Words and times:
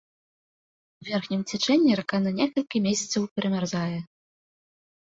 У 1.03 1.07
верхнім 1.09 1.41
цячэнні 1.49 1.91
рака 2.01 2.17
на 2.25 2.31
некалькі 2.41 2.77
месяцаў 2.87 3.21
перамярзае. 3.37 3.97